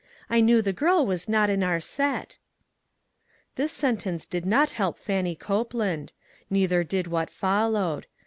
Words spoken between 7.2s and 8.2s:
followed.